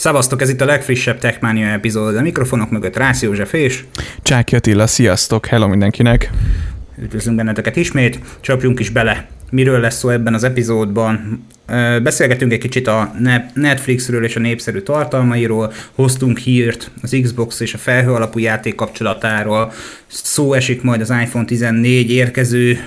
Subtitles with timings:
[0.00, 2.16] Szavaztok, ez itt a legfrissebb Techmania epizód.
[2.16, 3.84] A mikrofonok mögött Rász József és...
[4.22, 6.30] Csáki Attila, sziasztok, hello mindenkinek!
[7.02, 9.28] Üdvözlünk benneteket ismét, csapjunk is bele.
[9.50, 11.46] Miről lesz szó ebben az epizódban?
[12.02, 13.14] Beszélgetünk egy kicsit a
[13.54, 19.72] Netflixről és a népszerű tartalmairól, hoztunk hírt az Xbox és a felhő alapú játék kapcsolatáról,
[20.06, 22.78] szó esik majd az iPhone 14 érkező,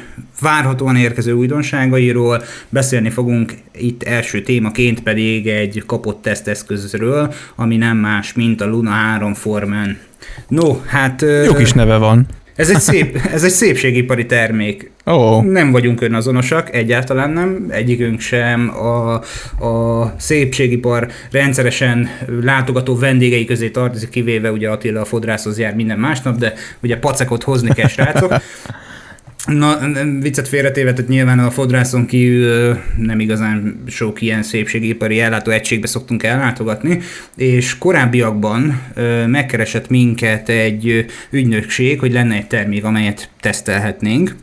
[0.41, 8.34] várhatóan érkező újdonságairól, beszélni fogunk itt első témaként pedig egy kapott teszteszközről, ami nem más,
[8.34, 9.98] mint a Luna 3 Formen.
[10.48, 11.25] No, hát...
[11.45, 12.25] Jó kis neve van.
[12.55, 14.91] Ez egy, szép, ez egy szépségipari termék.
[15.05, 15.43] Oh.
[15.43, 18.70] Nem vagyunk önazonosak, egyáltalán nem, egyikünk sem.
[18.70, 19.13] A,
[19.66, 22.09] a szépségipar rendszeresen
[22.41, 27.43] látogató vendégei közé tartozik, kivéve ugye Attila a fodrászhoz jár minden másnap, de ugye pacekot
[27.43, 28.34] hozni kell, srácok.
[29.45, 29.79] Na,
[30.20, 36.23] viccet félretéve, tehát nyilván a fodrászon kívül nem igazán sok ilyen szépségipari ellátó egységbe szoktunk
[36.23, 36.99] ellátogatni,
[37.35, 38.81] és korábbiakban
[39.27, 44.35] megkeresett minket egy ügynökség, hogy lenne egy termék, amelyet tesztelhetnénk,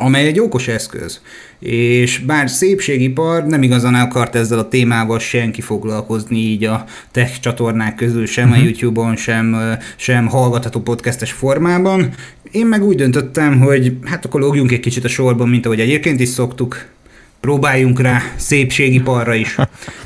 [0.00, 1.20] amely egy okos eszköz.
[1.58, 7.94] És bár szépségipar nem igazán akart ezzel a témával senki foglalkozni így a tech csatornák
[7.94, 8.58] közül, sem uh-huh.
[8.58, 8.70] a mhm.
[8.70, 9.56] YouTube-on, sem,
[9.96, 12.14] sem hallgatható podcastes formában,
[12.50, 16.20] én meg úgy döntöttem, hogy hát akkor lógjunk egy kicsit a sorban, mint ahogy egyébként
[16.20, 16.86] is szoktuk,
[17.40, 19.56] próbáljunk rá szépségiparra is.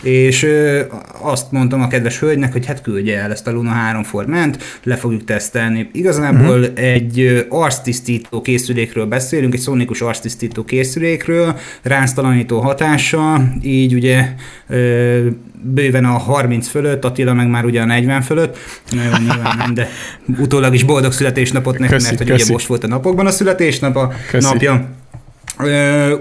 [0.03, 0.81] és ö,
[1.21, 4.97] azt mondtam a kedves hölgynek, hogy hát küldje el ezt a Luna 3 formát, le
[4.97, 5.89] fogjuk tesztelni.
[5.93, 6.85] Igazából uh-huh.
[6.85, 14.29] egy arctisztító készülékről beszélünk, egy szonikus arctisztító készülékről, ránctalanító hatással, így ugye
[14.69, 15.27] ö,
[15.63, 18.59] bőven a 30 fölött, Attila meg már ugye a 40 fölött,
[18.91, 19.89] nagyon nyilván nem, de
[20.39, 22.43] utólag is boldog születésnapot neki, köszi, mert hogy köszi.
[22.43, 24.47] ugye most volt a napokban a születésnap a köszi.
[24.47, 25.03] napja.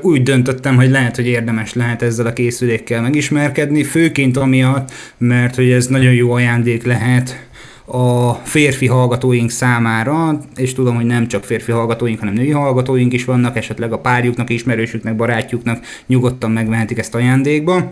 [0.01, 5.71] Úgy döntöttem, hogy lehet, hogy érdemes lehet ezzel a készülékkel megismerkedni, főként amiatt, mert hogy
[5.71, 7.47] ez nagyon jó ajándék lehet
[7.85, 13.25] a férfi hallgatóink számára, és tudom, hogy nem csak férfi hallgatóink, hanem női hallgatóink is
[13.25, 17.91] vannak, esetleg a párjuknak, ismerősüknek, barátjuknak nyugodtan megvehetik ezt ajándékba.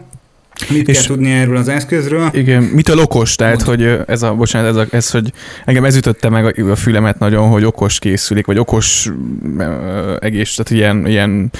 [0.69, 2.29] Mit és kell tudni erről az eszközről?
[2.33, 3.35] Igen, mitől okos?
[3.35, 3.67] Tehát, Mond.
[3.67, 5.31] hogy ez a, bocsánat, ez, a, ez, hogy
[5.65, 9.09] engem ez ütötte meg a, a fülemet nagyon, hogy okos készülék, vagy okos
[10.19, 11.51] egész, tehát ilyen, ilyen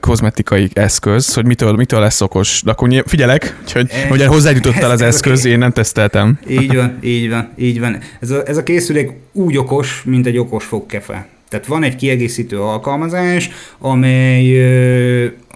[0.00, 2.62] kozmetikai eszköz, hogy mitől, mitől lesz okos.
[2.64, 6.38] De akkor figyelek, hogy e, ugye hozzájutottál az eszköz, én nem teszteltem.
[6.48, 7.98] Így van, így van, így van.
[8.20, 11.26] Ez a, ez a készülék úgy okos, mint egy okos fogkefe.
[11.48, 14.44] Tehát van egy kiegészítő alkalmazás, amely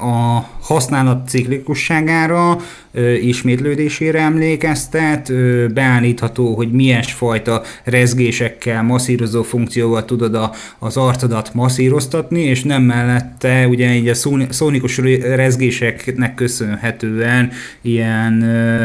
[0.00, 2.56] a használat ciklikusságára,
[3.20, 5.32] ismétlődésére emlékeztet,
[5.72, 13.66] beállítható, hogy milyen fajta rezgésekkel, masszírozó funkcióval tudod a, az arcodat masszíroztatni, és nem mellette
[13.68, 14.14] ugye így a
[14.50, 17.50] szónikus rezgéseknek köszönhetően
[17.82, 18.82] ilyen ö,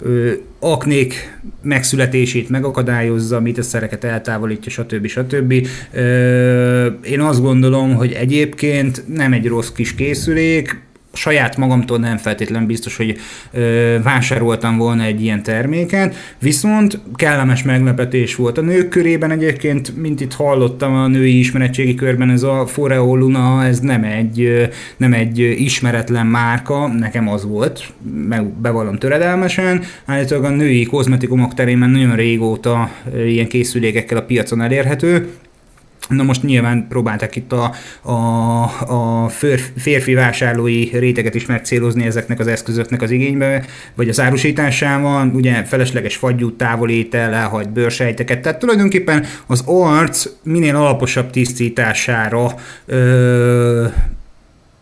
[0.00, 5.06] ö, aknék megszületését megakadályozza, mit a szereket eltávolítja, stb.
[5.06, 5.66] stb.
[5.92, 10.57] Ö, én azt gondolom, hogy egyébként nem egy rossz kis készülék,
[11.12, 13.16] saját magamtól nem feltétlenül biztos, hogy
[13.52, 18.58] ö, vásároltam volna egy ilyen terméket, viszont kellemes meglepetés volt.
[18.58, 23.64] A nők körében egyébként, mint itt hallottam a női ismeretségi körben, ez a Foreo Luna,
[23.64, 27.92] ez nem egy, nem egy ismeretlen márka, nekem az volt,
[28.28, 32.90] meg bevallom töredelmesen, állítólag a női kozmetikumok terén nagyon régóta
[33.26, 35.28] ilyen készülékekkel a piacon elérhető,
[36.08, 39.28] Na most nyilván próbálták itt a, a, a
[39.76, 43.64] férfi vásárlói réteget is megcélozni ezeknek az eszközöknek az igénybe,
[43.94, 51.30] vagy az árusításával, ugye felesleges fagyú távolétel, elhagy bőrsejteket, tehát tulajdonképpen az arc minél alaposabb
[51.30, 52.54] tisztítására
[52.86, 53.86] ö,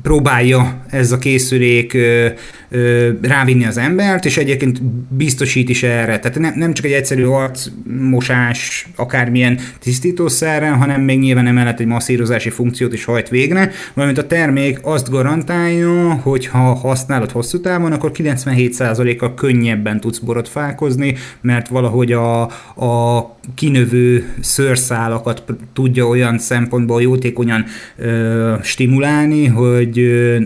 [0.03, 2.29] próbálja ez a készülék ö,
[2.69, 6.19] ö, rávinni az embert, és egyébként biztosít is erre.
[6.19, 12.51] Tehát nem, nem csak egy egyszerű arcmosás akármilyen tisztítószerrel, hanem még nyilván emellett egy masszírozási
[12.51, 18.11] funkciót is hajt végre, valamint a termék azt garantálja, hogy ha használod hosszú távon, akkor
[18.15, 22.43] 97%-kal könnyebben tudsz borotfálkozni, mert valahogy a,
[22.75, 27.65] a kinövő szőrszálakat tudja olyan szempontból jótékonyan
[27.97, 29.97] ö, stimulálni, hogy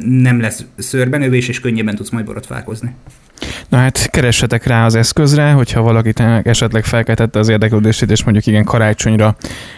[0.05, 2.95] nem lesz szőrbenövés, és könnyebben tudsz majd borotválkozni.
[3.69, 8.65] Na hát keressetek rá az eszközre, hogyha valakit esetleg felkeltette az érdeklődését, és mondjuk igen
[8.65, 9.37] karácsonyra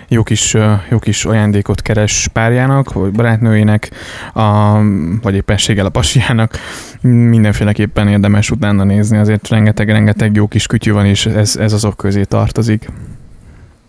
[0.08, 0.56] jó kis,
[0.90, 3.90] jó kis ajándékot keres párjának, vagy barátnőjének,
[4.34, 4.78] a,
[5.22, 6.58] vagy éppenséggel a pasiának,
[7.00, 12.22] mindenféleképpen érdemes utána nézni, azért rengeteg-rengeteg jó kis kütyű van, és ez, ez azok közé
[12.22, 12.88] tartozik.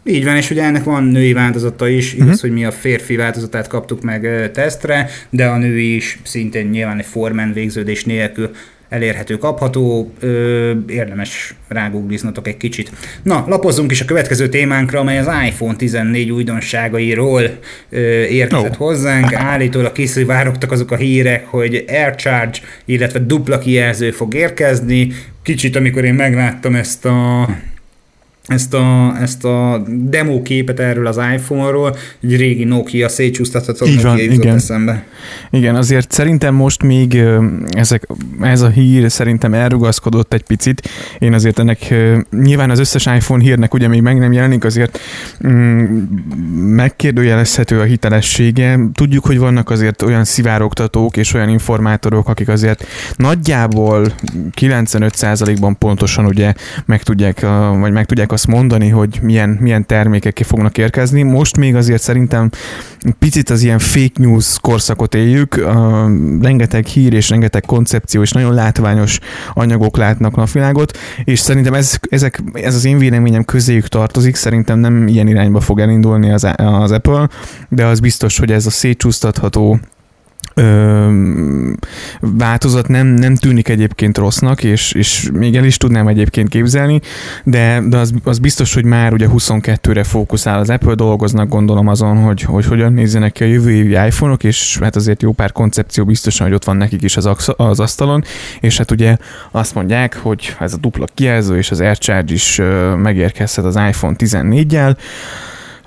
[0.06, 2.42] Így van, és ugye ennek van női változata is, igaz, uh-huh.
[2.42, 7.06] hogy mi a férfi változatát kaptuk meg tesztre, de a női is szintén nyilván egy
[7.06, 8.52] formán végződés nélkül
[8.90, 12.92] elérhető, kapható, ö, érdemes rágoogliznatok egy kicsit.
[13.24, 17.42] Na, lapozzunk is a következő témánkra, amely az iPhone 14 újdonságairól
[17.90, 18.78] ö, érkezett oh.
[18.78, 19.34] hozzánk.
[19.34, 25.12] Állítólag kiszivárogtak azok a hírek, hogy AirCharge, illetve dupla kijelző fog érkezni.
[25.44, 27.50] Kicsit, amikor én megláttam ezt a
[28.48, 34.56] ezt a, ezt a demo képet erről az iPhone-ról, egy régi Nokia szétcsúsztatható Nokia igen.
[34.56, 35.06] eszembe.
[35.50, 37.24] Igen, azért szerintem most még
[37.70, 38.08] ezek,
[38.42, 40.90] ez a hír szerintem elrugaszkodott egy picit.
[41.20, 41.94] Én azért ennek
[42.32, 45.00] nyilván az összes iPhone hírnek ugye még meg nem jelenik, azért
[45.48, 45.84] mm,
[46.56, 48.80] megkérdőjelezhető a hitelessége.
[48.94, 52.86] Tudjuk, hogy vannak azért olyan szivárogtatók és olyan informátorok, akik azért
[53.16, 54.14] nagyjából
[54.60, 56.54] 95%-ban pontosan ugye
[56.86, 57.46] meg tudják,
[57.80, 61.22] vagy meg tudják azt mondani, hogy milyen, milyen termékek ki fognak érkezni.
[61.22, 62.50] Most még azért szerintem
[63.20, 65.66] picit az ilyen fake news korszakot éljük, uh,
[66.42, 69.20] rengeteg hír és rengeteg koncepció és nagyon látványos
[69.54, 75.08] anyagok látnak napvilágot, és szerintem ez, ezek, ez az én véleményem közéjük tartozik, szerintem nem
[75.08, 77.30] ilyen irányba fog elindulni az, az Apple,
[77.70, 79.80] de az biztos, hogy ez a szétcsúsztatható
[80.54, 81.08] ö,
[82.20, 87.02] változat nem, nem tűnik egyébként rossznak, és, és még el is tudnám egyébként képzelni,
[87.44, 92.18] de, de az, az biztos, hogy már ugye 22-re fókuszál az Apple, dolgoznak gondolom azon,
[92.18, 96.06] hogy, hogy hogyan nézzenek ki a jövő évi iPhone-ok, és hát azért jó pár koncepció
[96.06, 98.24] biztosan, hogy ott van nekik is az, az asztalon,
[98.60, 99.18] és hát ugye
[99.52, 102.62] azt mondják, hogy ez a dupla kijelző és az AirCharge is
[102.98, 104.96] megérkezhet az iPhone 14-jel,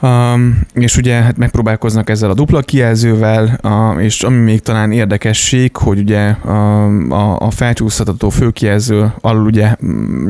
[0.03, 5.77] Um, és ugye hát megpróbálkoznak ezzel a dupla kijelzővel, uh, és ami még talán érdekesség,
[5.77, 9.75] hogy ugye a, a, a felcsúszható főkijelző alul ugye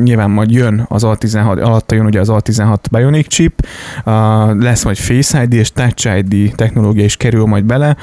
[0.02, 3.66] nyilván majd jön az A16, alatta jön ugye az A16 Bionic chip,
[4.04, 4.12] uh,
[4.54, 7.96] lesz majd Face ID és Touch ID technológia is kerül majd bele,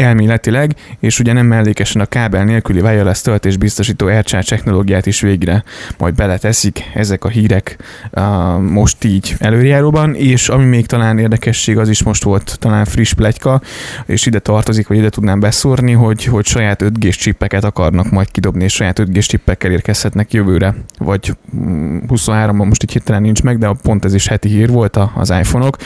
[0.00, 5.64] elméletileg, és ugye nem mellékesen a kábel nélküli wireless töltés biztosító AirCharge technológiát is végre
[5.98, 7.76] majd beleteszik ezek a hírek
[8.12, 13.12] uh, most így előjáróban, és ami még talán érdekesség, az is most volt talán friss
[13.12, 13.60] plegyka,
[14.06, 18.64] és ide tartozik, vagy ide tudnám beszúrni, hogy, hogy saját 5G-s csippeket akarnak majd kidobni,
[18.64, 21.36] és saját 5G-s csippekkel érkezhetnek jövőre, vagy
[22.08, 25.30] 23-ban mm, most így hirtelen nincs meg, de pont ez is heti hír volt az
[25.30, 25.76] iPhone-ok.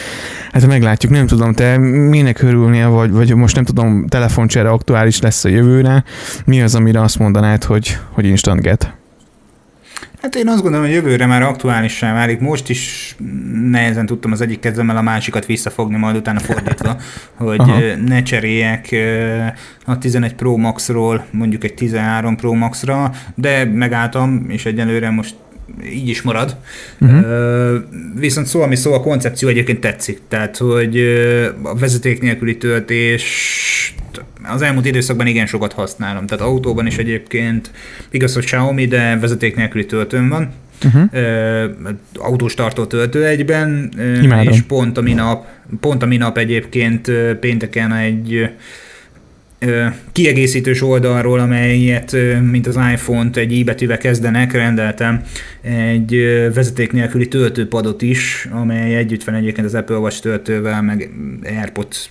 [0.53, 5.45] Hát meglátjuk, nem tudom, te minek örülnél, vagy, vagy most nem tudom, telefoncsere aktuális lesz
[5.45, 6.05] a jövőre,
[6.45, 8.95] mi az, amire azt mondanád, hogy, hogy instant get?
[10.25, 12.41] Hát én azt gondolom, hogy jövőre már aktuálissá válik.
[12.41, 13.17] Most is
[13.71, 16.97] nehezen tudtam az egyik kezemmel a másikat visszafogni, majd utána fordítva,
[17.35, 17.81] hogy Aha.
[18.07, 18.95] ne cseréljek
[19.85, 25.35] a 11 Pro Max-ról mondjuk egy 13 Pro Max-ra, de megálltam, és egyelőre most
[25.93, 26.57] így is marad.
[27.01, 27.83] Uh-huh.
[28.15, 30.21] Viszont szó, ami szó, a koncepció egyébként tetszik.
[30.29, 30.99] Tehát, hogy
[31.63, 33.25] a vezeték nélküli töltés
[34.43, 36.27] az elmúlt időszakban igen sokat használom.
[36.27, 37.71] Tehát autóban is egyébként
[38.11, 40.53] igaz, hogy Xiaomi, de vezeték nélküli töltőm van.
[40.85, 41.11] Uh-huh.
[42.15, 44.53] autós tartó töltő egyben, Imádom.
[44.53, 45.47] és pont a minap,
[45.81, 48.51] pont a minap egyébként pénteken egy
[50.13, 52.17] kiegészítős oldalról, amelyet,
[52.51, 55.23] mint az iPhone-t egy i betűvel kezdenek, rendeltem
[55.63, 56.15] egy
[56.55, 61.11] vezeték nélküli töltőpadot is, amely együtt van egyébként az Apple Watch töltővel, meg
[61.45, 62.11] AirPods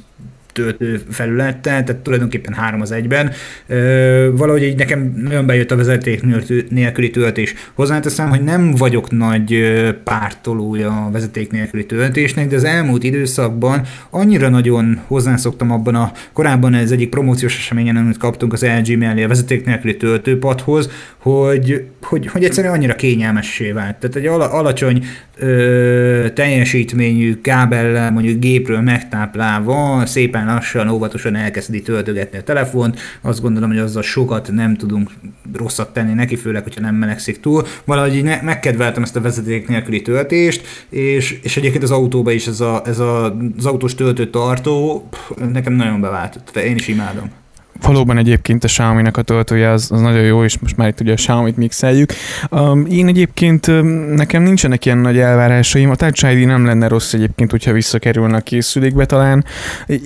[0.54, 3.32] töltő felülettel, tehát tulajdonképpen három az egyben.
[3.68, 6.22] Ö, valahogy így nekem nagyon bejött a vezeték
[6.70, 7.54] nélküli töltés.
[7.74, 9.74] Hozzáteszem, hogy nem vagyok nagy
[10.04, 16.74] pártolója a vezeték nélküli töltésnek, de az elmúlt időszakban annyira nagyon hozzászoktam abban a korábban
[16.74, 22.28] ez egyik promóciós eseményen, amit kaptunk az LG mellé a vezeték nélküli töltőpadhoz, hogy, hogy,
[22.28, 23.96] hogy egyszerűen annyira kényelmessé vált.
[23.96, 25.06] Tehát egy alacsony
[25.38, 33.00] ö, teljesítményű kábellel, mondjuk gépről megtáplálva, szépen lassan, óvatosan elkezdi töltögetni a telefont.
[33.22, 35.12] Azt gondolom, hogy azzal sokat nem tudunk
[35.54, 37.66] rosszat tenni neki, főleg, hogyha nem melegszik túl.
[37.86, 42.48] Valahogy így ne, megkedveltem ezt a vezeték nélküli töltést, és, és egyébként az autóba is
[42.48, 45.10] ez, a, ez a, az autós töltőtartó
[45.52, 46.40] nekem nagyon bevált.
[46.52, 47.42] Tehát én is imádom.
[47.82, 51.12] Valóban egyébként a xiaomi a töltője az, az nagyon jó, és most már itt ugye
[51.12, 52.14] a Xiaomi-t mixeljük.
[52.50, 57.14] Um, én egyébként um, nekem nincsenek ilyen nagy elvárásaim, a Touch ID nem lenne rossz
[57.14, 59.46] egyébként, hogyha visszakerülne a készülékbe talán.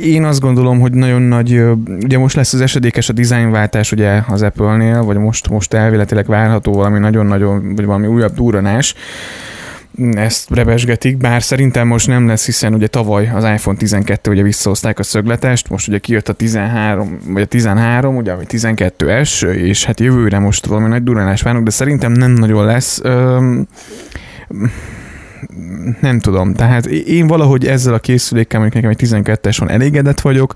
[0.01, 1.61] Én azt gondolom, hogy nagyon nagy,
[2.03, 6.73] ugye most lesz az esedékes a dizájnváltás ugye az Apple-nél, vagy most, most elvéletileg várható
[6.73, 8.95] valami nagyon-nagyon, vagy valami újabb duranás
[10.13, 14.99] ezt rebesgetik, bár szerintem most nem lesz, hiszen ugye tavaly az iPhone 12 ugye visszahozták
[14.99, 19.99] a szögletest, most ugye kijött a 13, vagy a 13, ugye, vagy 12S, és hát
[19.99, 22.99] jövőre most valami nagy durranás várunk, de szerintem nem nagyon lesz.
[23.03, 23.67] Öm,
[26.01, 30.53] nem tudom, tehát én valahogy ezzel a készülékkel, mondjuk nekem egy 12-es van, elégedett vagyok,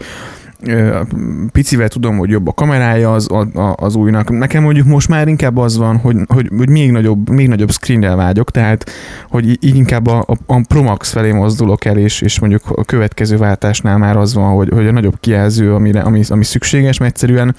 [1.52, 3.30] picivel tudom, hogy jobb a kamerája az,
[3.76, 4.30] az újnak.
[4.30, 8.16] Nekem mondjuk most már inkább az van, hogy, hogy, hogy még nagyobb, még nagyobb screen
[8.16, 8.90] vágyok, tehát
[9.30, 13.38] hogy így inkább a, a, a Pro felé mozdulok el, és, és mondjuk a következő
[13.38, 17.56] váltásnál már az van, hogy, hogy a nagyobb kijelző, amire, ami, ami szükséges, mert egyszerűen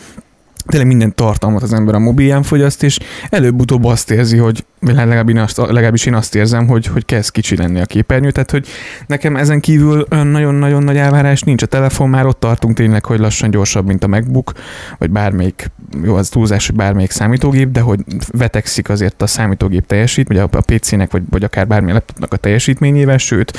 [0.66, 2.98] tényleg minden tartalmat az ember a mobilján fogyaszt, és
[3.30, 7.80] előbb-utóbb azt érzi, hogy legalábbis, azt, legalábbis én azt érzem, hogy, hogy kezd kicsi lenni
[7.80, 8.66] a képernyő, tehát hogy
[9.06, 11.62] nekem ezen kívül nagyon-nagyon nagy elvárás nincs.
[11.62, 14.52] A telefon már ott tartunk tényleg, hogy lassan gyorsabb, mint a MacBook,
[14.98, 15.70] vagy bármelyik,
[16.04, 18.00] jó, az túlzás, hogy bármelyik számítógép, de hogy
[18.30, 23.18] vetekszik azért a számítógép teljesít, vagy a, PC-nek, vagy, vagy akár bármilyen laptopnak a teljesítményével,
[23.18, 23.58] sőt,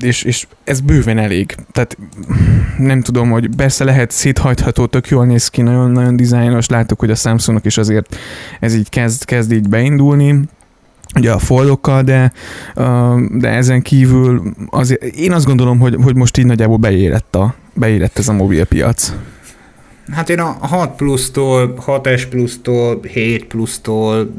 [0.00, 1.54] és, és ez bőven elég.
[1.72, 1.96] Tehát
[2.78, 7.14] nem tudom, hogy persze lehet széthajtható, tök jól néz ki, nagyon-nagyon dizájnos, láttuk, hogy a
[7.14, 8.16] Samsungnak is azért
[8.60, 10.40] ez így kezd, kezd így beindulni,
[11.14, 12.32] ugye a foldokkal, de,
[13.30, 18.18] de ezen kívül azért, én azt gondolom, hogy, hogy most így nagyjából beérett, a, beérett
[18.18, 19.12] ez a mobilpiac.
[20.12, 24.34] Hát én a 6 plusztól, 6S plusztól, 7 plusztól,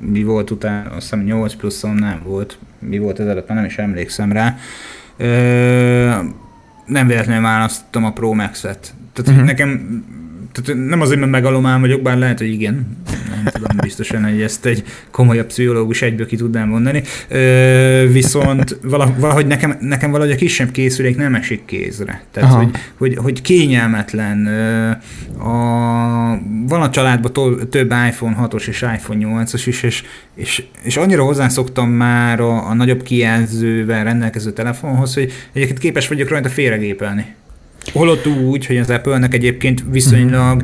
[0.00, 3.66] mi volt utána, azt hiszem 8 pluszon nem volt, mi volt ez előtt, már nem
[3.66, 4.56] is emlékszem rá.
[5.16, 5.26] Ö,
[6.86, 8.94] nem véletlenül választottam a Pro Max-et.
[9.12, 9.46] Tehát uh-huh.
[9.46, 10.02] nekem
[10.52, 12.96] tehát nem azért, mert megalomán vagyok, bár lehet, hogy igen,
[13.44, 17.02] nem tudom biztosan, hogy ezt egy komolyabb pszichológus egyből ki tudnám mondani.
[17.28, 22.22] Ö, viszont valahogy nekem, nekem valahogy a kisebb készülék nem esik kézre.
[22.32, 24.46] Tehát, hogy, hogy, hogy, kényelmetlen.
[25.38, 25.50] A,
[26.66, 27.32] van a családban
[27.70, 30.02] több iPhone 6-os és iPhone 8-os is, és,
[30.34, 36.28] és, és annyira hozzászoktam már a, a nagyobb kijelzővel rendelkező telefonhoz, hogy egyébként képes vagyok
[36.28, 37.34] rajta félregépelni.
[37.92, 40.62] Holott úgy, hogy az Apple-nek egyébként viszonylag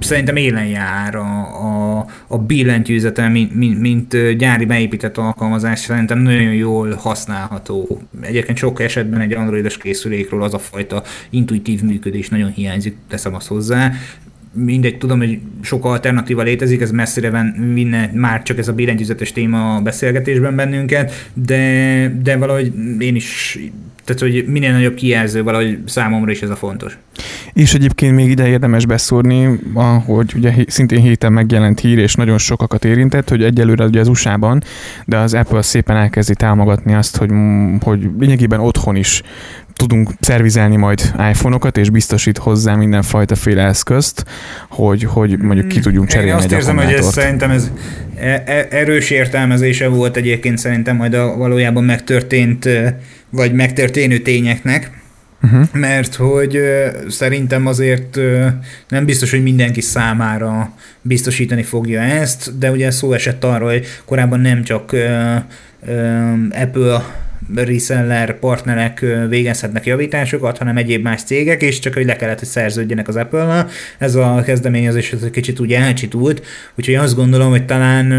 [0.00, 6.54] szerintem élen jár a, a, a billentyűzete, mint, mint, mint gyári beépített alkalmazás, szerintem nagyon
[6.54, 8.00] jól használható.
[8.20, 13.46] Egyébként sok esetben egy androidos készülékről az a fajta intuitív működés nagyon hiányzik, teszem azt
[13.46, 13.92] hozzá
[14.52, 19.76] mindegy, tudom, hogy sok alternatíva létezik, ez messzire vinne már csak ez a billentyűzetes téma
[19.76, 23.58] a beszélgetésben bennünket, de, de valahogy én is
[24.06, 26.98] tehát, hogy minél nagyobb kijelző, valahogy számomra is ez a fontos.
[27.52, 29.58] És egyébként még ide érdemes beszúrni,
[30.06, 34.62] hogy ugye szintén héten megjelent hír, és nagyon sokakat érintett, hogy egyelőre ugye az USA-ban,
[35.04, 37.30] de az Apple szépen elkezdi támogatni azt, hogy,
[37.80, 39.22] hogy lényegében otthon is
[39.76, 44.24] tudunk szervizelni majd iPhone-okat, és biztosít hozzá mindenfajta féle eszközt,
[44.68, 47.70] hogy, hogy mondjuk ki tudjunk cserélni Én azt egy érzem, hogy ez szerintem ez
[48.16, 52.68] e- e- erős értelmezése volt egyébként szerintem majd a valójában megtörtént
[53.30, 54.90] vagy megtörténő tényeknek,
[55.42, 55.66] uh-huh.
[55.72, 56.58] mert hogy
[57.08, 58.18] szerintem azért
[58.88, 64.40] nem biztos, hogy mindenki számára biztosítani fogja ezt, de ugye szó esett arról, hogy korábban
[64.40, 64.96] nem csak
[66.50, 67.04] Apple
[67.54, 73.08] reseller partnerek végezhetnek javításokat, hanem egyéb más cégek, és csak hogy le kellett, hogy szerződjenek
[73.08, 73.68] az Apple-nal.
[73.98, 78.12] Ez a kezdeményezés egy kicsit úgy elcsitult, úgyhogy azt gondolom, hogy talán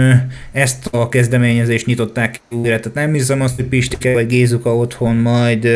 [0.52, 2.80] ezt a kezdeményezést nyitották újra.
[2.80, 5.68] Tehát nem hiszem azt, hogy Pistike vagy Gézuka otthon majd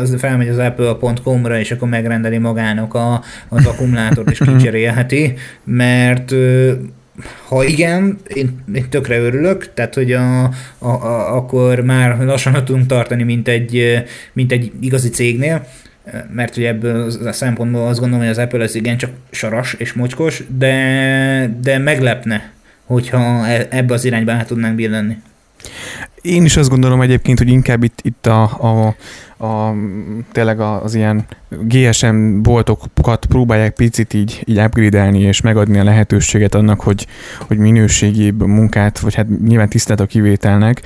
[0.00, 6.34] az felmegy az apple.com-ra, és akkor megrendeli magának a, az akkumulátort, és kicserélheti, mert
[7.48, 10.44] ha igen, én, én tökre örülök, tehát hogy a,
[10.78, 15.66] a, a, akkor már lassan tudunk tartani, mint egy, mint egy igazi cégnél,
[16.32, 19.92] mert ugye ebből a szempontból azt gondolom, hogy az Apple az igen csak saras és
[19.92, 22.50] mocskos, de, de meglepne,
[22.84, 25.16] hogyha e, ebbe az irányba át tudnánk billenni.
[26.20, 28.94] Én is azt gondolom egyébként, hogy inkább itt, itt a, a
[29.38, 29.74] a,
[30.32, 36.80] tényleg az ilyen GSM boltokat próbálják picit így, így upgrade és megadni a lehetőséget annak,
[36.80, 37.06] hogy,
[37.46, 40.82] hogy minőségibb munkát, vagy hát nyilván tisztelt a kivételnek,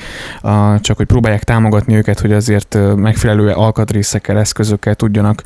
[0.81, 5.43] csak hogy próbálják támogatni őket, hogy azért megfelelő alkatrészekkel, eszközökkel tudjanak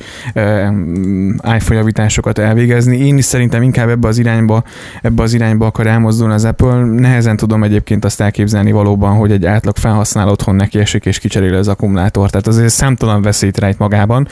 [1.35, 2.97] iPhone javításokat elvégezni.
[2.97, 4.63] Én is szerintem inkább ebbe az irányba,
[5.01, 6.85] ebbe az irányba akar elmozdulni az Apple.
[6.85, 11.55] Nehezen tudom egyébként azt elképzelni valóban, hogy egy átlag felhasználó otthon neki esik és kicseréli
[11.55, 12.31] az akkumulátort.
[12.31, 14.27] Tehát azért szám számtalan veszélyt rejt magában.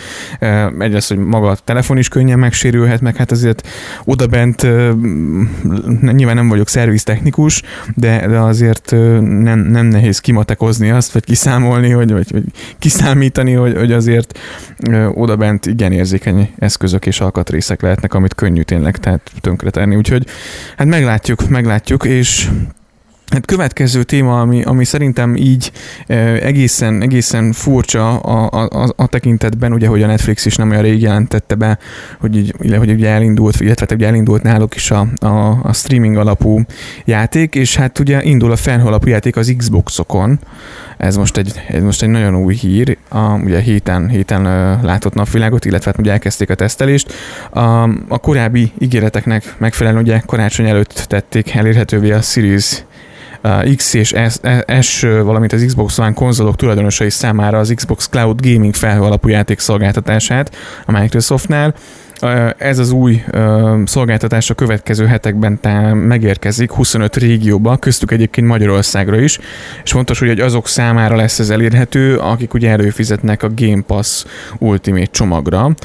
[0.80, 3.68] Egyrészt, hogy maga a telefon is könnyen megsérülhet, meg hát azért
[4.04, 4.62] oda bent
[6.02, 7.62] nyilván nem vagyok szerviztechnikus,
[7.96, 12.44] de, de azért nem, nem nehéz kimatekozni azt, vagy kiszámolni, hogy, vagy, vagy
[12.80, 14.40] kiszámítani, hogy, hogy azért
[15.14, 19.96] oda bent igen érzékeny eszközök és alkatrészek lehetnek, amit könnyű tényleg tehát tönkretenni.
[19.96, 20.26] Úgyhogy
[20.78, 22.50] hát meglátjuk, meglátjuk, és
[23.30, 25.72] Hát következő téma, ami, ami szerintem így
[26.08, 30.82] e, egészen, egészen furcsa a, a, a, tekintetben, ugye, hogy a Netflix is nem olyan
[30.82, 31.78] rég jelentette be,
[32.20, 36.62] hogy, így, hogy ugye elindult, illetve ugye elindult náluk is a, a, a streaming alapú
[37.06, 40.40] játék, és hát ugye indul a felhő alapú játék az Xboxokon.
[40.98, 44.44] Ez most egy, ez most egy nagyon új hír, a, ugye héten, héten
[44.82, 47.14] látott napvilágot, illetve hát ugye elkezdték a tesztelést.
[47.50, 52.84] A, a korábbi ígéreteknek megfelelően ugye karácsony előtt tették elérhetővé a Series
[53.76, 54.40] X és S,
[54.82, 59.60] S, valamint az Xbox One konzolok tulajdonosai számára az Xbox Cloud Gaming felhő alapú játék
[59.60, 61.74] szolgáltatását a Microsoftnál.
[62.58, 63.24] Ez az új
[63.86, 65.60] szolgáltatás a következő hetekben
[65.96, 69.40] megérkezik 25 régióba, köztük egyébként Magyarországra is,
[69.84, 74.26] és fontos, hogy azok számára lesz ez elérhető, akik ugye előfizetnek a Game Pass
[74.60, 75.76] Ultimate csomagra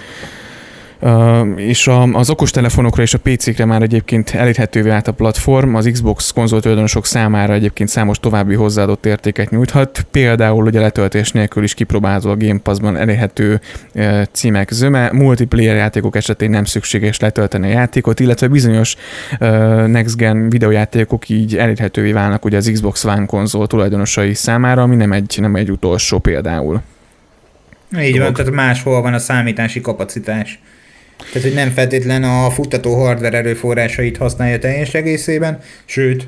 [1.57, 6.31] és a, az okostelefonokra és a PC-kre már egyébként elérhetővé vált a platform, az Xbox
[6.31, 12.31] konzoltulajdonosok számára egyébként számos további hozzáadott értéket nyújthat, például hogy a letöltés nélkül is kipróbálható
[12.31, 13.61] a Game Pass-ban elérhető
[14.33, 18.97] címek zöme, multiplayer játékok esetén nem szükséges letölteni a játékot, illetve bizonyos
[19.87, 25.13] next gen videójátékok így elérhetővé válnak ugye az Xbox One konzol tulajdonosai számára, ami nem
[25.13, 26.83] egy, nem egy utolsó például.
[28.01, 30.61] Így van, tehát máshol van a számítási kapacitás.
[31.19, 36.27] Tehát, hogy nem feltétlen a futtató hardware erőforrásait használja teljes egészében, sőt,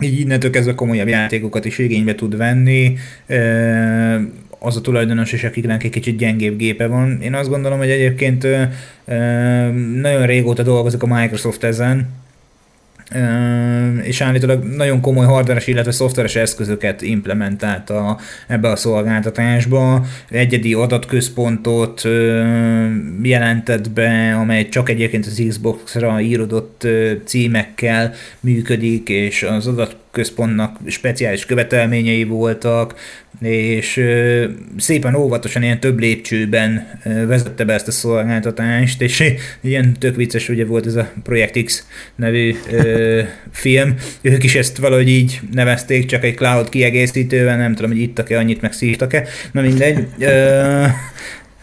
[0.00, 2.96] így innentől kezdve komolyabb játékokat is igénybe tud venni,
[4.58, 7.20] az a tulajdonos is, akiknek egy kicsit gyengébb gépe van.
[7.22, 8.46] Én azt gondolom, hogy egyébként
[9.94, 12.08] nagyon régóta dolgozok a Microsoft ezen,
[14.02, 20.04] és állítólag nagyon komoly hardveres, illetve szoftveres eszközöket implementálta ebbe a szolgáltatásba.
[20.30, 22.02] Egyedi adatközpontot
[23.22, 26.86] jelentett be, amely csak egyébként az Xbox-ra írodott
[27.24, 29.66] címekkel működik, és az
[30.08, 32.94] adatközpontnak speciális követelményei voltak,
[33.40, 34.04] és
[34.76, 39.24] szépen óvatosan ilyen több lépcsőben vezette be ezt a szolgáltatást, és
[39.60, 41.86] ilyen tök vicces ugye volt ez a Project X
[42.16, 42.54] nevű
[43.52, 48.38] film, ők is ezt valahogy így nevezték, csak egy cloud kiegészítővel, nem tudom, hogy ittak-e
[48.38, 50.06] annyit, meg szívtak-e, na mindegy.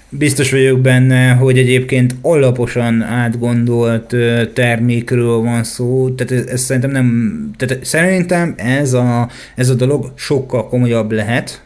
[0.10, 4.16] Biztos vagyok benne, hogy egyébként alaposan átgondolt
[4.54, 10.12] termékről van szó, tehát ez, ez szerintem nem, tehát szerintem ez a, ez a dolog
[10.16, 11.64] sokkal komolyabb lehet,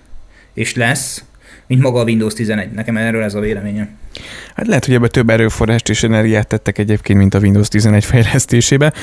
[0.53, 1.23] és lesz,
[1.69, 2.71] mint maga a Windows 11.
[2.71, 3.89] Nekem erről ez a véleményem.
[4.55, 8.93] Hát lehet, hogy ebbe több erőforrást és energiát tettek egyébként, mint a Windows 11 fejlesztésébe.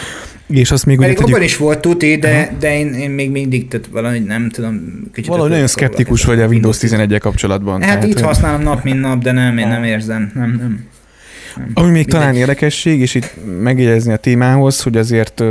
[0.49, 3.87] És azt még Pedig ugye is volt tuti, de, de én, én, még mindig, tehát
[3.87, 5.03] valahogy nem tudom.
[5.13, 7.83] Kicsit valahogy nagyon szkeptikus vagy a Windows 11 kapcsolatban.
[7.83, 10.31] Hát tehát, itt használom nap, mint nap, de nem, én nem érzem.
[10.35, 10.85] Nem, nem.
[11.75, 15.43] Ami még talán érdekesség, és itt megjegyezni a témához, hogy azért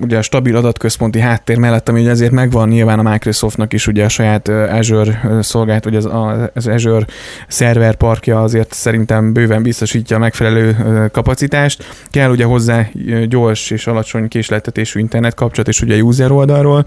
[0.00, 4.08] ugye a stabil adatközponti háttér mellett, ami azért megvan nyilván a Microsoftnak is ugye a
[4.08, 6.08] saját Azure szolgált, vagy az,
[6.54, 7.06] az Azure
[7.48, 10.76] szerver parkja azért szerintem bőven biztosítja a megfelelő
[11.12, 11.84] kapacitást.
[12.10, 12.88] Kell ugye hozzá
[13.28, 16.86] gyors és alacsony késleltetésű internet kapcsolat, és ugye user oldalról,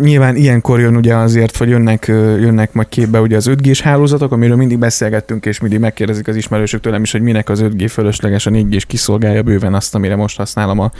[0.00, 4.56] Nyilván ilyenkor jön ugye azért, hogy jönnek, jönnek majd képbe ugye az 5G-s hálózatok, amiről
[4.56, 8.50] mindig beszélgettünk, és mindig megkérdezik az ismerősök tőlem is, hogy minek az 5G fölösleges, a
[8.50, 10.90] 4G-s kiszolgálja bőven azt, amire most használom a,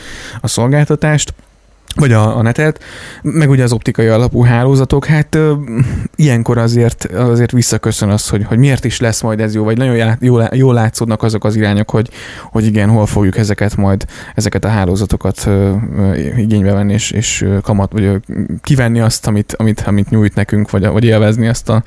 [0.40, 1.34] a szolgáltatást
[1.96, 2.82] vagy a, a netet,
[3.22, 5.52] meg ugye az optikai alapú hálózatok, hát ö,
[6.16, 10.16] ilyenkor azért, azért visszaköszön az, hogy, hogy miért is lesz majd ez jó, vagy nagyon
[10.20, 12.11] jól, jól látszódnak azok az irányok, hogy,
[12.42, 14.04] hogy igen, hol fogjuk ezeket majd,
[14.35, 18.16] ezeket a hálózatokat ö, ö, igénybe venni, és, és kamat, vagy ö,
[18.62, 21.82] kivenni azt, amit, amit, amit nyújt nekünk, vagy, vagy élvezni azt a,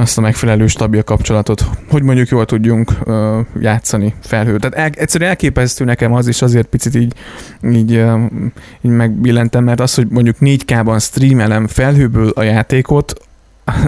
[0.00, 4.58] azt a megfelelő stabil kapcsolatot, hogy mondjuk jól tudjunk uh, játszani felhő.
[4.58, 7.14] Tehát el, egyszerűen elképesztő nekem az is azért picit így,
[7.64, 8.20] így, uh,
[8.80, 13.14] így megbillentem, mert az, hogy mondjuk 4K-ban streamelem felhőből a játékot,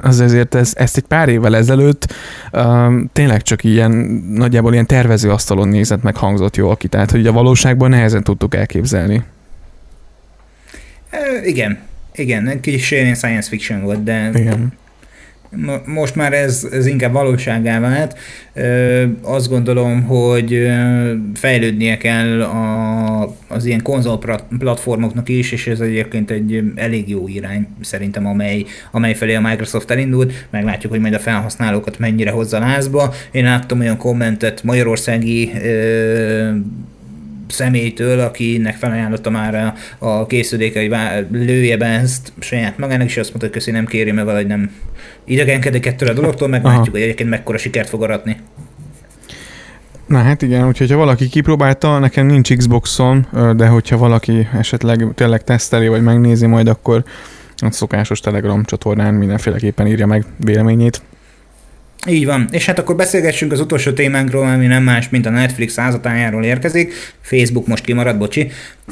[0.03, 2.15] az ezért ez, ezt egy pár évvel ezelőtt
[2.53, 3.91] um, tényleg csak ilyen,
[4.35, 8.55] nagyjából ilyen tervező asztalon nézett meg hangzott jól ki, tehát hogy a valóságban nehezen tudtuk
[8.55, 9.23] elképzelni.
[11.11, 11.79] E, igen,
[12.15, 12.83] igen, kicsit
[13.17, 14.81] science fiction volt, de igen
[15.85, 18.19] most már ez, ez inkább valóságá vált.
[19.23, 20.69] Azt gondolom, hogy
[21.35, 24.19] fejlődnie kell a, az ilyen konzol
[24.59, 29.91] platformoknak is, és ez egyébként egy elég jó irány szerintem, amely, amely felé a Microsoft
[29.91, 30.47] elindult.
[30.51, 33.15] Meglátjuk, hogy majd a felhasználókat mennyire hozza lázba.
[33.31, 35.53] Én láttam olyan kommentet magyarországi
[37.53, 39.75] személytől, akinek felajánlotta már a,
[40.07, 44.11] a készüléke, hogy lője be ezt saját magának, és azt mondta, hogy köszi, nem kéri,
[44.11, 44.71] mert valahogy nem
[45.25, 48.37] idegenkedik ettől a dologtól, meglátjuk, hogy egyébként mekkora sikert fog aratni.
[50.07, 55.45] Na hát igen, úgyhogy ha valaki kipróbálta, nekem nincs Xboxon, de hogyha valaki esetleg tényleg
[55.45, 57.05] teszteli, vagy megnézi majd, akkor
[57.57, 61.03] a szokásos Telegram csatornán mindenféleképpen írja meg véleményét.
[62.09, 62.49] Így van.
[62.51, 66.93] És hát akkor beszélgessünk az utolsó témánkról, ami nem más, mint a Netflix házatájáról érkezik.
[67.21, 68.51] Facebook most kimarad, bocsi.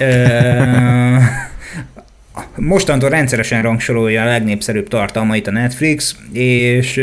[2.56, 7.00] Mostantól rendszeresen rangsorolja a legnépszerűbb tartalmait a Netflix, és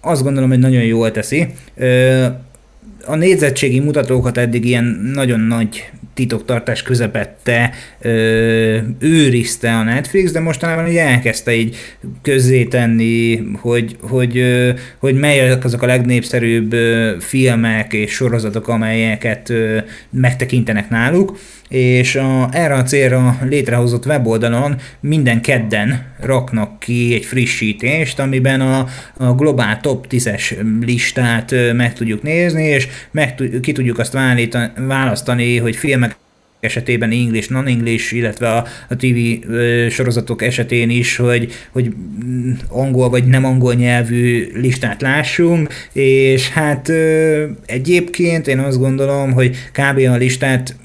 [0.00, 1.46] azt gondolom, hogy nagyon jól teszi
[3.04, 10.88] a nézettségi mutatókat eddig ilyen nagyon nagy titoktartás közepette ö, őrizte a Netflix, de mostanában
[10.88, 11.76] így elkezdte így
[12.22, 19.78] közzétenni, hogy, hogy, ö, hogy melyek azok a legnépszerűbb ö, filmek és sorozatok, amelyeket ö,
[20.10, 21.38] megtekintenek náluk
[21.72, 28.86] és a, erre a célra létrehozott weboldalon minden kedden raknak ki egy frissítést, amiben a,
[29.16, 34.16] a globál top 10-es listát meg tudjuk nézni, és meg, ki tudjuk azt
[34.76, 36.16] választani, hogy filmek
[36.60, 39.48] esetében English, non-English, illetve a, a TV
[39.90, 41.94] sorozatok esetén is, hogy, hogy
[42.68, 46.92] angol vagy nem angol nyelvű listát lássunk, és hát
[47.66, 49.98] egyébként én azt gondolom, hogy kb.
[49.98, 50.76] a listát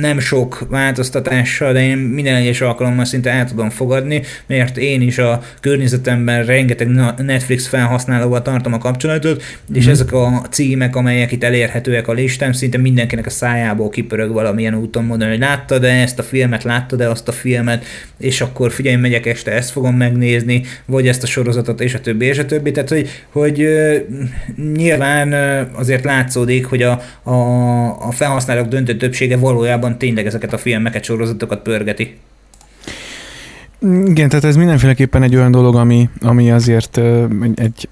[0.00, 5.18] nem sok változtatással, de én minden egyes alkalommal szinte el tudom fogadni, mert én is
[5.18, 9.42] a környezetemben rengeteg Netflix felhasználóval tartom a kapcsolatot,
[9.74, 9.92] és mhm.
[9.92, 15.04] ezek a címek, amelyek itt elérhetőek a listán, szinte mindenkinek a szájából kipörög valamilyen úton
[15.04, 17.84] mondani, hogy láttad-e ezt a filmet, láttad-e azt a filmet,
[18.18, 22.24] és akkor figyelj, megyek este, ezt fogom megnézni, vagy ezt a sorozatot, és a többi,
[22.26, 22.70] és a többi.
[22.70, 23.68] Tehát, hogy, hogy
[24.74, 25.32] nyilván
[25.72, 27.34] azért látszódik, hogy a, a,
[28.06, 32.16] a felhasználók döntő többsége valójában tényleg ezeket a filmeket, sorozatokat pörgeti.
[34.04, 37.88] Igen, tehát ez mindenféleképpen egy olyan dolog, ami, ami azért egy, egy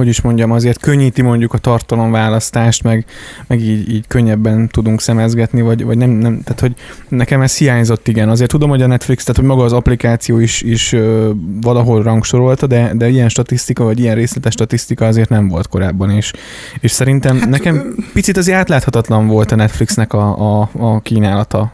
[0.00, 3.04] hogy is mondjam, azért könnyíti mondjuk a tartalomválasztást, meg,
[3.46, 6.74] meg így, így könnyebben tudunk szemezgetni, vagy, vagy nem, nem, tehát hogy
[7.08, 8.28] nekem ez hiányzott, igen.
[8.28, 12.66] Azért tudom, hogy a Netflix, tehát hogy maga az applikáció is, is ö, valahol rangsorolta,
[12.66, 16.32] de, de ilyen statisztika, vagy ilyen részletes statisztika azért nem volt korábban, és,
[16.80, 21.72] és szerintem hát, nekem picit azért átláthatatlan volt a Netflixnek a, a, a kínálata.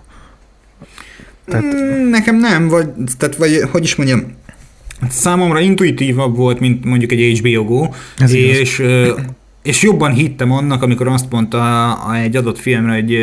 [1.46, 1.64] Tehát...
[1.64, 4.20] Mm, nekem nem, vagy, tehát, vagy hogy is mondjam,
[5.08, 9.20] Számomra intuitívabb volt, mint mondjuk egy HBO Go, Ez és igaz.
[9.62, 13.18] és jobban hittem annak, amikor azt mondta egy adott filmre, hogy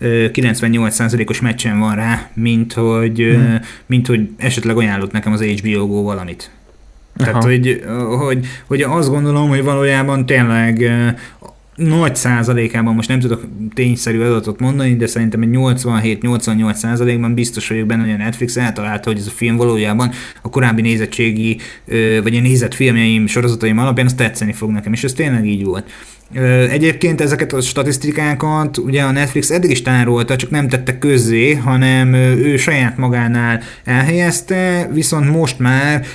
[0.00, 3.60] 98%-os meccsen van rá, mint hogy, hmm.
[3.86, 6.50] mint hogy esetleg ajánlott nekem az HBO Go valamit.
[7.18, 7.28] Aha.
[7.28, 7.84] Tehát, hogy,
[8.18, 10.90] hogy, hogy azt gondolom, hogy valójában tényleg
[11.76, 17.86] nagy százalékában, most nem tudok tényszerű adatot mondani, de szerintem egy 87-88 százalékban biztos vagyok
[17.86, 20.10] benne, hogy a Netflix eltalálta, hogy ez a film valójában
[20.42, 21.58] a korábbi nézettségi,
[22.22, 25.90] vagy a nézett filmjeim, sorozataim alapján az tetszeni fog nekem, és ez tényleg így volt.
[26.70, 32.12] Egyébként ezeket a statisztikákat ugye a Netflix eddig is tárolta, csak nem tette közzé, hanem
[32.14, 36.06] ő saját magánál elhelyezte, viszont most már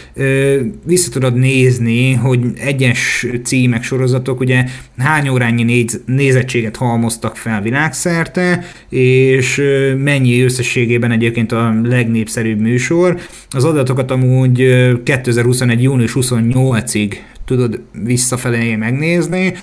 [0.86, 4.65] vissza tudod nézni, hogy egyes címek, sorozatok ugye
[4.97, 9.62] hány órányi néz, nézettséget halmoztak fel világszerte, és
[9.98, 13.20] mennyi összességében egyébként a legnépszerűbb műsor.
[13.50, 14.56] Az adatokat amúgy
[15.04, 15.82] 2021.
[15.82, 17.14] június 28-ig
[17.46, 19.54] tudod visszafelé megnézni.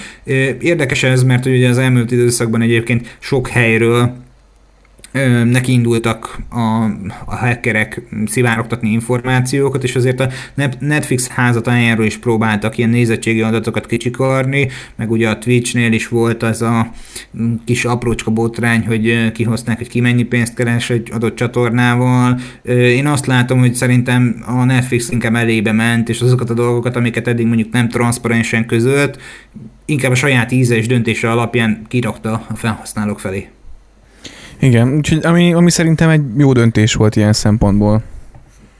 [0.60, 4.16] Érdekes ez, mert ugye az elmúlt időszakban egyébként sok helyről
[5.44, 6.84] neki indultak a,
[7.24, 10.28] a hackerek szivárogtatni információkat, és azért a
[10.78, 16.62] Netflix házatájáról is próbáltak ilyen nézettségi adatokat kicsikarni, meg ugye a Twitchnél is volt az
[16.62, 16.90] a
[17.64, 22.40] kis aprócska botrány, hogy kihozták, hogy ki mennyi pénzt keres egy adott csatornával.
[22.64, 27.28] Én azt látom, hogy szerintem a Netflix inkább elébe ment, és azokat a dolgokat, amiket
[27.28, 29.18] eddig mondjuk nem transzparensen közölt,
[29.84, 33.48] inkább a saját íze és döntése alapján kirakta a felhasználók felé.
[34.58, 38.02] Igen, úgyhogy ami, ami szerintem egy jó döntés volt ilyen szempontból.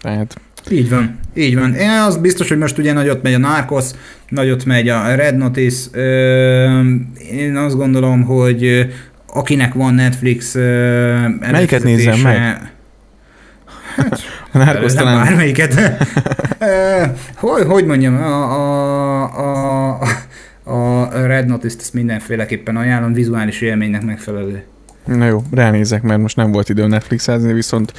[0.01, 0.41] Tehát...
[0.71, 1.75] Így van, így van.
[1.75, 3.85] Én az biztos, hogy most ugye nagyot megy a Narcos,
[4.29, 5.91] nagyot megy a Red Notice.
[7.33, 8.87] Én azt gondolom, hogy
[9.27, 10.55] akinek van Netflix
[11.41, 12.73] Melyiket nézem meg?
[13.97, 14.21] Hát,
[14.53, 15.25] a Narcos talán.
[15.25, 15.75] Bármelyiket.
[17.35, 20.01] hogy, hogy mondjam, a, a,
[20.65, 24.65] a, a Red Notice-t mindenféleképpen ajánlom, vizuális élménynek megfelelő.
[25.17, 27.93] Na jó, ránézek, mert most nem volt idő Netflixezni, viszont,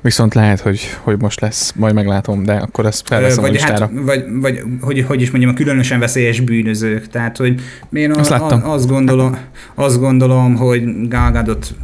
[0.00, 3.80] viszont lehet, hogy, hogy most lesz, majd meglátom, de akkor ezt felveszem vagy, a listára.
[3.80, 7.08] Hát, vagy, vagy hogy, hogy is mondjam, a különösen veszélyes bűnözők.
[7.08, 7.60] Tehát, hogy
[7.92, 9.36] én a, a, azt, gondolom,
[9.74, 11.74] azt gondolom, hogy Gal Gadot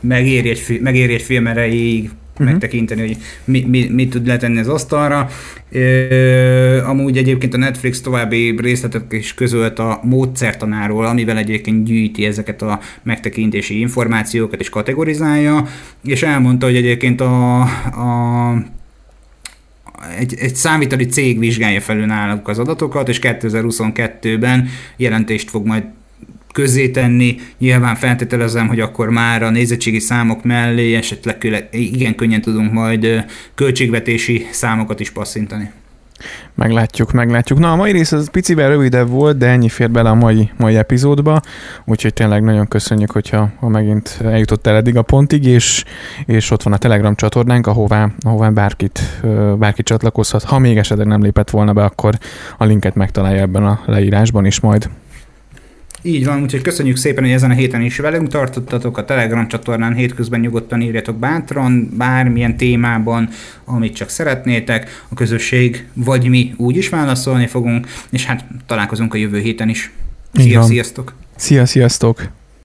[0.00, 2.50] megéri egy, megéri egy film erejéig uh-huh.
[2.50, 5.28] megtekinteni, hogy mi, mi, mit tud letenni az asztalra.
[5.70, 12.62] Ö, amúgy egyébként a Netflix további részletek is közölt a módszertanáról, amivel egyébként gyűjti ezeket
[12.62, 15.66] a megtekintési információkat és kategorizálja,
[16.04, 18.54] és elmondta, hogy egyébként a, a
[20.18, 25.84] egy, egy számviteli cég vizsgálja felül náluk az adatokat, és 2022-ben jelentést fog majd
[26.92, 27.36] tenni.
[27.58, 34.46] Nyilván feltételezem, hogy akkor már a nézettségi számok mellé esetleg igen könnyen tudunk majd költségvetési
[34.50, 35.70] számokat is passzintani.
[36.54, 37.58] Meglátjuk, meglátjuk.
[37.58, 40.76] Na, a mai rész az picivel rövidebb volt, de ennyi fér bele a mai, mai
[40.76, 41.40] epizódba,
[41.84, 45.84] úgyhogy tényleg nagyon köszönjük, hogyha ha megint eljutott el eddig a pontig, és,
[46.26, 49.22] és ott van a Telegram csatornánk, ahová, ahová bárkit,
[49.58, 50.42] bárki csatlakozhat.
[50.42, 52.14] Ha még esetleg nem lépett volna be, akkor
[52.58, 54.88] a linket megtalálja ebben a leírásban is majd.
[56.06, 59.94] Így van, úgyhogy köszönjük szépen, hogy ezen a héten is velünk tartottatok a Telegram csatornán,
[59.94, 63.28] hétközben nyugodtan írjatok bátran, bármilyen témában,
[63.64, 65.04] amit csak szeretnétek.
[65.08, 69.90] A közösség vagy mi úgy is válaszolni fogunk, és hát találkozunk a jövő héten is.
[70.34, 71.14] Szia, sziasztok!
[71.36, 72.28] Szia, sziasztok!